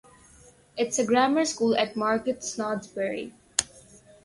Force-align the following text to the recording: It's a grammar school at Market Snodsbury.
It's 0.75 0.97
a 0.97 1.05
grammar 1.05 1.45
school 1.45 1.77
at 1.77 1.95
Market 1.95 2.39
Snodsbury. 2.43 3.33